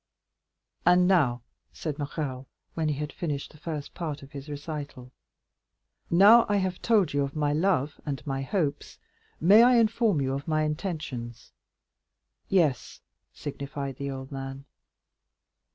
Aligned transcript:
"And 0.83 1.07
now," 1.07 1.43
said 1.71 1.99
Morrel, 1.99 2.47
when 2.73 2.89
he 2.89 2.95
had 2.95 3.13
finished 3.13 3.51
the 3.51 3.59
first 3.59 3.93
part 3.93 4.23
of 4.23 4.31
his 4.31 4.49
recital, 4.49 5.11
"now 6.09 6.47
I 6.49 6.57
have 6.57 6.81
told 6.81 7.13
you 7.13 7.21
of 7.23 7.35
my 7.35 7.53
love 7.53 8.01
and 8.03 8.25
my 8.25 8.41
hopes, 8.41 8.97
may 9.39 9.61
I 9.61 9.75
inform 9.75 10.19
you 10.19 10.33
of 10.33 10.47
my 10.47 10.63
intentions?" 10.63 11.51
"Yes," 12.49 13.01
signified 13.31 13.97
the 13.97 14.09
old 14.09 14.31
man. 14.31 14.65